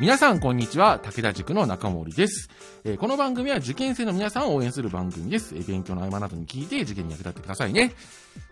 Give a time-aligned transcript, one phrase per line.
[0.00, 0.98] 皆さん、こんにちは。
[0.98, 2.48] 武田塾の中森です。
[2.82, 5.54] えーこの番組は受験生の皆さんを応援する番組です。
[5.54, 7.92] えー勉強の合間などに聞いて受験に役立ってくださいね。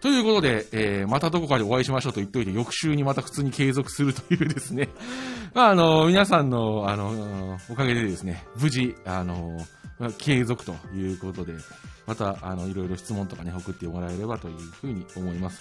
[0.00, 4.88] ということで、えーまたどこかでお会いしましょうと言っておいて、翌週にまた普通に継続するというですね。
[5.52, 9.58] まあ、あの、皆さんの、あの、おかげでですね、無事、あの、
[10.18, 11.54] 継続ということで、
[12.06, 15.60] また、あの、いろいろ質問とかね、送ってもらえればというふうに思います。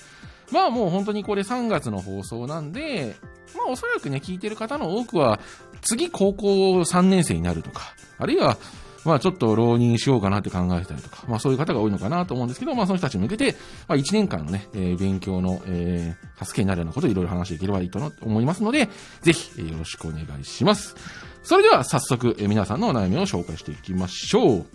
[0.52, 3.16] まあもう本当にこれ3月の放送なんで、
[3.56, 5.40] まあおそらくね、聞いてる方の多くは、
[5.82, 6.48] 次高校
[6.80, 8.58] 3年生になるとか、あるいは、
[9.04, 13.54] まあちょっと浪人しようかなって考えてたりとか、まあそういう方が多いのかなと思うんですけど、まあその人たちに向けて、
[13.88, 18.90] まあ1年間のね、えー勉強の、えー助けになるようなことをいろいろ話していければいいと思いますので、
[19.22, 20.96] ぜひ、よろしくお願いします。
[21.44, 24.66] それでは早速、えー皆さんのお悩みを紹介していきましょう。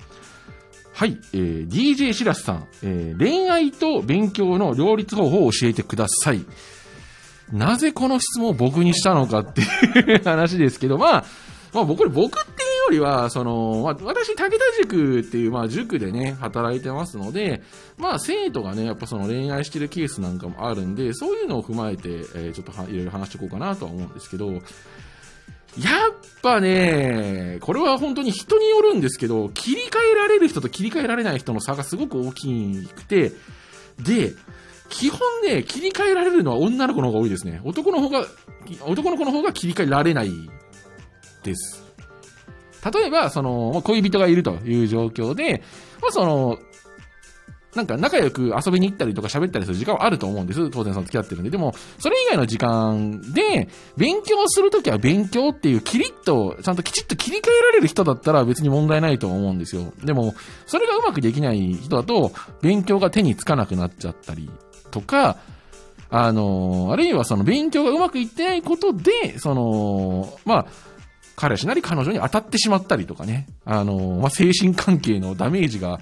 [0.92, 6.45] はい、えー DJ しらすさん、えー恋愛と勉強の両立方法を教えてください。
[7.52, 11.24] なぜこの質問を僕にしたのかっていう話ですけど、まあ、
[11.72, 14.48] まあ僕、僕っていうよりは、その、まあ私、武田
[14.80, 17.62] 塾っていう、まあ塾でね、働いてますので、
[17.98, 24.61] まあ生徒がね、やっぱその恋愛してるケースなんかもあるんで、そういうのを踏まえて、えーちょっといろいろ話していこうかなとは思うんですけど、やっ
[26.42, 33.33] ぱね、これは本当に人によるんですけど、切り替えられる人と切り替えられない人の差がすごく大きくて、
[34.02, 34.33] で、
[34.89, 37.61] 基本ね、切り替えられるのは女の子の方が多いですね。
[37.65, 38.27] 男の方が、
[38.87, 40.31] 男の子の方が切り替えられない
[41.42, 41.84] です。
[42.92, 45.62] 例えば、その、恋人がいるという状況で、
[46.01, 46.59] まあその、
[47.77, 50.70] なんか仲良く遊びに行ったりとか喋ったりする時間はあると思うんです。
[50.70, 51.51] 当然その付き合ってるんで。
[51.51, 59.92] でも、それ以外の時間で、勉強するときは勉強っていうキリッと、ちゃんときちっと切り替えられる人だったら別に問題ないと思うんですよ。
[60.03, 60.34] でも、
[60.67, 64.48] それがうまくできない人だと、勉強が手につかなくなっちゃったり
[64.91, 65.37] とか、
[66.11, 70.67] あの、あるいはその勉強がうまくいってないことで、その、まあ、
[71.34, 76.01] 彼氏なり彼女に当たってしまったりとかね、あの、まあ、精神関係のダメージが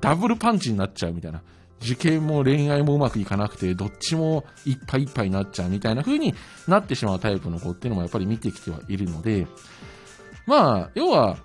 [0.00, 1.42] ダブルパンチになっちゃうみたいな。
[1.82, 6.34] 受験も恋愛もうまくいかなくて、どっちもいっぱいいっぱいになっちゃうみたいな風に
[6.68, 9.46] なってしまうタイプの子っていうのもやっぱり見てきてはいるので、
[10.46, 11.38] まあ、要は、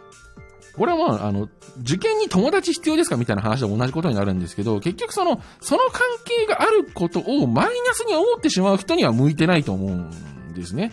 [0.77, 1.49] これはまあ、あの、
[1.81, 10.91] 受験に友達必要ですかみたいな話でも同じことになるんですけど、結局その、その関係があることをマイナスに思ってしまう人には向いてないと思うんですね。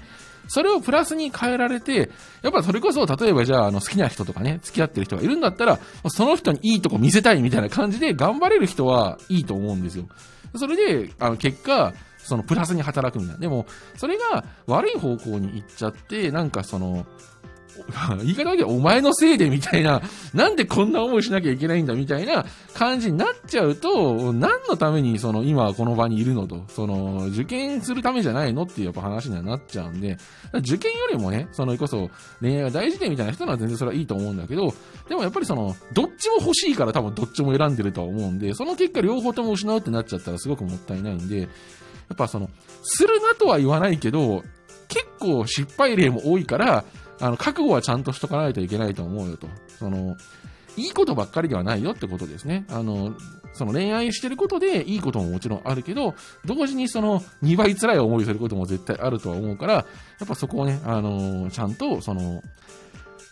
[0.48, 2.10] それをプラスに変えられて、
[2.42, 5.78] やっぱそれこそ、例えばじゃあ、あの、好きな人とかね、付き合ってる人がいるんだったら、
[6.08, 10.06] その人にいいとこ見せたいみたいな感じで頑張れる人はいいと思うんですよ。
[10.56, 13.40] それで、あの、結果、そのプラスに働くみたいな。
[13.40, 13.66] でも、
[13.96, 17.06] それが悪い方向に行っちゃって、なんかその、
[18.22, 20.02] 言い方だけ、お前のせいでみたいな、
[20.34, 22.44] なんでこんな思いしなきゃいけないんだみたいな
[22.74, 30.18] 感じになっちゃうと、何のためにその今この場にいるのと、その受験するためじゃないのっていうやっぱ話にはなっちゃうんで、
[30.58, 32.10] 受験よりもね、そのこそ
[32.40, 34.74] 恋愛が大事でみたいな人なら全然それはいいと思うんだけど、
[35.08, 41.46] でもやっぱりその、どっちも欲しいから多分どっちも選んでるとは思うんで、その結果両方とも失うってなっちゃったらすごくもったいないんで、や
[42.14, 42.50] っぱその、
[42.82, 44.42] するなとは言わないけど、
[44.88, 46.84] 結構失敗例も多いから、
[47.20, 49.48] あの、覚悟はちゃんとしとかないといけないと思うよと。
[49.78, 50.16] その、
[50.76, 52.64] いいことばっかりではないよってことですね。
[52.70, 53.14] あの、
[53.52, 56.14] その恋愛してることでいいことももちろんあるけど、
[56.44, 59.84] 同時にその2倍辛い思いすることも絶対あるとは思うから、や
[60.24, 62.42] っぱそこをね、あの、ちゃんとその、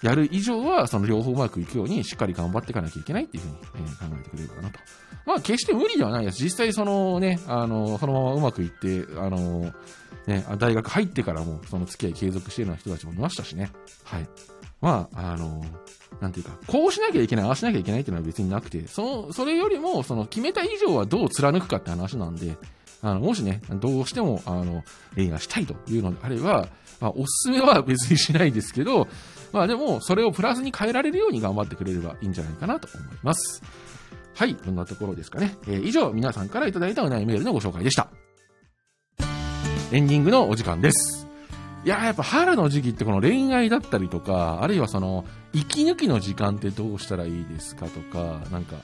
[0.02, 3.56] やる以上は、その両方うまくいくようにしっかり頑張っていかなきゃいけないっていうふうに、
[3.86, 4.78] えー考えてくれるかなと。
[5.26, 6.42] まあ、決して無理ではないです。
[6.42, 9.72] 実際そのね、あの、そのままうまくいって、あの、
[10.26, 13.70] ね、大学入ってからもその付き合い継続しているような人たちもいましたしね。
[14.04, 14.28] はい。
[14.80, 15.62] まあ、あの、
[16.20, 22.56] なんていうか、こうしなきゃいけない、ああしなきゃいけないっていうのは別になくて、その、それよりも、その決めた以上はどう貫くかって話なんで、
[23.02, 24.84] あの、もしね、どうしても、あの、
[25.14, 26.68] 恋愛したいというのであれば、
[27.00, 29.08] まあ、おすすめは別にしないですけど、
[29.52, 33.62] まあでも、それをプラスに変えられるように頑張ってくれればいいんじゃないかなと思います。
[34.34, 35.56] はい、こんなところですかね。
[35.66, 38.08] えー以上、皆さんからいただいたお悩みメールのご紹介でした。
[39.92, 41.26] エンディングのお時間です。
[41.84, 48.76] いややっぱ春の時期ってこの恋愛だったりとか、あるいはその、息抜きの時間ってどうしたらいいですかとか、なんか、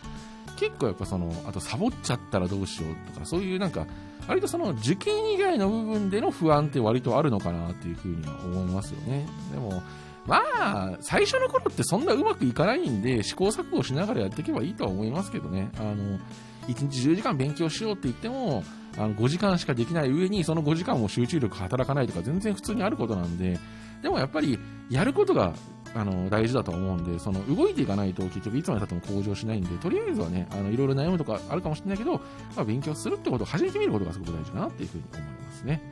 [0.57, 3.87] 結構やっぱその、あとサボっちゃったらどうしようとか、そういうなんか、
[4.27, 9.27] 割とその受験以外の部分での不安って割とあるのかなっていうふうには思いますよね。
[9.53, 9.83] でも、
[10.27, 15.71] まあ、最初の頃ってそんなうまくいかないんで、試行錯誤しながらやっていけばいいとは思いますけどね。
[15.79, 16.19] あの、
[16.67, 18.65] 1日10時間勉強しようって言っても、
[18.99, 23.59] あの5時間しかできない上に、その5時間も集中力働かないとか全然普通にあることなんで、
[24.03, 24.59] でもやっぱり、
[24.91, 25.55] やることが、
[25.97, 32.13] あの、大事だと思うんで、その、動いていかないと結局いつまで経っても向上しないんで、とりあえずはね、あの、いろいろ悩むとかあるかもしれないけど、
[32.55, 35.83] まあ、勉強するってことを始めてみることがすごく大事かなっていうふうに思いますね。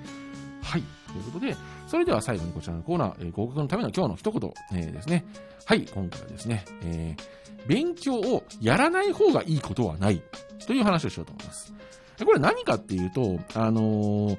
[0.62, 0.80] はい。
[0.80, 1.12] はい。
[1.12, 1.56] ということで、
[1.86, 5.24] それでは最後にこちらのコーナー、えー合格のための今日の一言、えーですね。
[5.64, 10.22] はい、今回はですね、えー勉強をやらない方がいいことはない
[10.66, 11.72] という話をしようと思います。
[12.18, 14.38] でこれ何かっていうと、あのー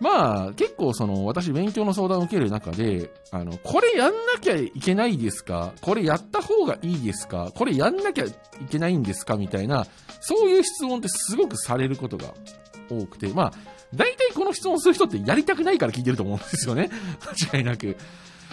[0.00, 5.72] まあ、結構その、私勉強の相談を受ける中で、あの、これやんなきゃいけないですか？
[5.80, 7.50] これやった方がいいですか？
[7.54, 8.32] これやんなきゃい
[8.68, 9.36] けないんですか？
[9.36, 9.86] みたいな、
[10.20, 12.34] そういう質問ってすごくされることが
[12.90, 13.52] 多くて、まあ、
[13.94, 16.90] 大体この質問する人ってやりたくないから聞いてると思うんですよね。
[17.52, 17.96] 間違いなく。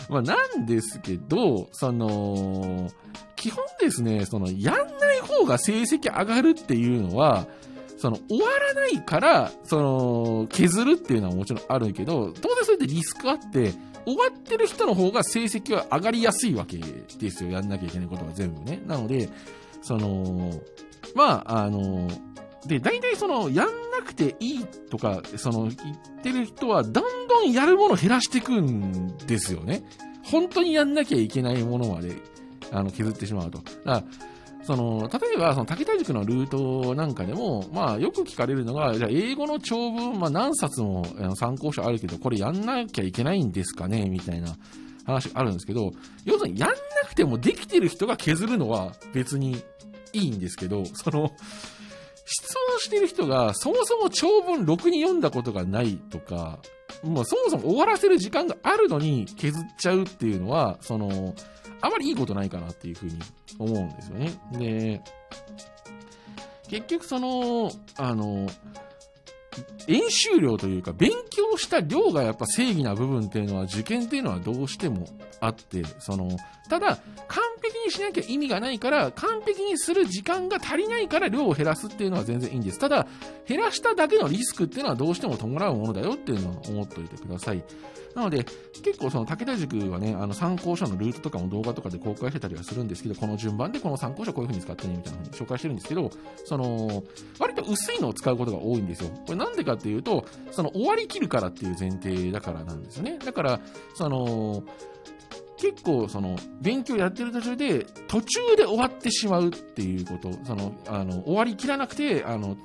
[0.07, 2.89] まあ、なんですけど、その、
[3.35, 7.47] 基本ですね、その、やんない方が成績上がるっていうのは、
[8.03, 13.71] その、終わらないから、その、削るっていうのはもちろんあるけど、当然それってリスクあって、
[14.03, 16.79] 終わってる人の方が成績は上がりやすいわけ
[17.17, 17.51] ですよ。
[17.51, 18.83] やんなきゃいけないことが全部ね。
[18.85, 19.29] なので、
[19.81, 20.51] その、
[21.15, 22.09] まあ、あの、
[22.65, 25.77] で、大体その、やんなくていいとか、その、言っ
[26.23, 29.85] てる人は、どんどんやるものを減らしていくんですよね。
[30.25, 32.17] 本当にやんなきゃいけないものまで、
[32.69, 33.59] あの、削ってしまうと。
[33.59, 34.03] だから
[34.65, 41.05] その、例えば、その、竹田塾のルートなんかでも、まあ、よく聞かれるのが、じゃ、英語の長文、まあ、何冊も
[41.35, 44.07] 参考書あるけど、これやんなきゃいけないんですかね？
[44.09, 44.55] みたいな
[45.05, 45.91] 話あるんですけど、
[46.23, 46.75] 要するに、やんな
[47.07, 49.61] くてもできてる人が削るのは別に
[50.13, 51.31] いいんですけど、その、
[52.25, 56.59] 質問してる人が、そもそも長文ろくに読んだことがないとか、
[57.03, 61.35] もうそもそも終わらせる時間があるのに削っちゃうっていうのは、その、
[61.81, 63.19] あまりいいことないかなっていうふうに
[63.59, 64.31] 思うんですよね。
[64.51, 65.01] で、
[66.69, 68.47] 結局その、あの、
[69.87, 75.07] 演習量というか、勉強した量がやっぱ正義な部分っていうのは、受験っていうのはどうしても
[75.39, 76.29] あって、その、
[76.69, 77.43] ただ、完
[77.85, 82.79] にしなきゃ意味がないから、完璧にする時間が足りないから量を減らすっていうのは全然いいんです。
[82.79, 83.07] ただ、
[83.47, 87.63] 減らしただけのリスクっていうのはどうしても伴うものだよっていうのを思っておいてください。
[88.15, 88.45] なので、
[88.83, 96.11] 結構その武田塾はね、あの参考書のルートとかも動画とかで公開してたりはするんですけど、この順番でこの参考書こういう風に使ってねみたいな風に紹介してるんですけど、
[96.45, 97.03] その、
[97.39, 99.09] 割と薄いのを使うことが多いんですよ。
[99.09, 103.17] これなんでかっていうと、その終わりきるからっていう前提だからなんですよね。
[103.17, 103.59] だから、
[103.95, 104.63] その、
[105.63, 112.57] 結構その勉強やってる途中で途中で終わってしまうっていうこと、そのあの終わりきらなくて、あの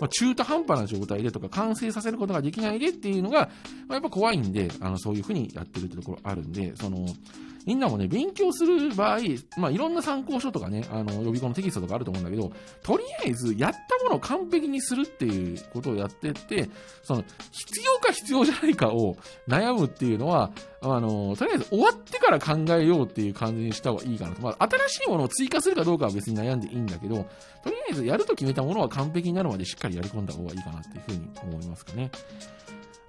[0.00, 3.50] まあ、中途半端な状態でとか完成させることができないでっていうのが、
[3.88, 7.06] まあ、やっぱ怖いんで、あのそういうふうにやってるってところあるんで、その
[7.68, 9.18] みんなもね、勉強する場合、
[9.58, 12.50] まあ、いろんな参考書とかね、あの、予備校のテキストとかあると思うんだけど、
[12.82, 16.70] とりあえず、やったものを完璧にするっていうことをやってって、
[17.02, 24.42] その、必要か必要じゃないかを悩むっていうのは、あの、とりあえず終わってから考えようっていう感じにした方がいいかなと。
[24.42, 32.10] まあ、新しいものを追加するかどうかは別に悩んでいいんだけど、とりあえずやると決めたものは完璧になるまでしっかりやり込んだ方がいいかなっていうふうに思いますかね。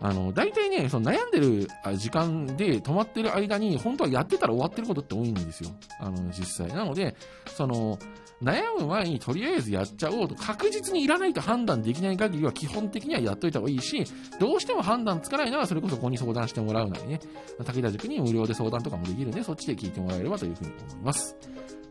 [0.02, 1.68] あの、大体ね、その悩んでる
[1.98, 5.72] 時間で止まってる間に、本当はやってたら終わってることって多いんですよ。
[6.00, 6.68] あの、実際。
[6.70, 7.16] なので、
[7.48, 8.00] その、
[8.42, 14.06] 悩む前にとりあえずやっちゃおうと、確実にいらないと判断できない限りは基本的にはやっといた方がいいし、
[14.40, 17.20] どうしても判断つかないならそれこそここに相談してもらうなりね、
[17.58, 21.36] 武田塾に無料で相談とかもできるんで、そっちで聞いてもらえればというふうに思います。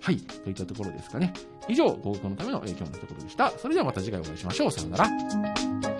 [0.00, 0.16] はい。
[0.16, 1.34] といったところですかね。
[1.68, 3.50] 以上、合格のためのえー今日の一言でした。
[3.50, 4.70] それではまた次回お会いしましょう。
[4.70, 5.97] さよなら。